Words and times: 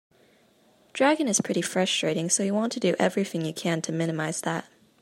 Dragon 0.93 1.27
is 1.27 1.41
pretty 1.41 1.61
frustrating, 1.61 2.27
so 2.27 2.41
you 2.41 2.55
want 2.55 2.71
to 2.71 2.79
do 2.79 2.95
everything 2.97 3.45
you 3.45 3.53
can 3.53 3.83
to 3.83 3.91
minimize 3.91 4.41
that. 4.41 4.65